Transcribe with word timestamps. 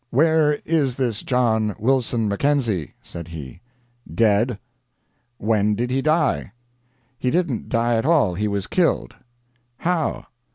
"Where 0.09 0.53
is 0.65 0.95
this 0.95 1.21
John 1.21 1.75
Wilson 1.77 2.27
Mackenzie?" 2.27 2.95
said 3.03 3.27
he. 3.27 3.61
"Dead." 4.11 4.57
"When 5.37 5.75
did 5.75 5.91
he 5.91 6.01
die?" 6.01 6.53
"He 7.19 7.29
didn't 7.29 7.69
die 7.69 7.97
at 7.97 8.05
all 8.07 8.33
he 8.33 8.47
was 8.47 8.65
killed." 8.65 9.15
"How?" 9.77 10.25